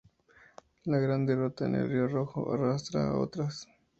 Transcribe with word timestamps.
La 0.85 0.97
gran 0.97 1.27
derrota 1.27 1.67
en 1.67 1.75
el 1.75 1.87
río 1.87 2.07
Rojo 2.07 2.51
arrastra 2.55 3.07
a 3.07 3.19
otras. 3.19 3.67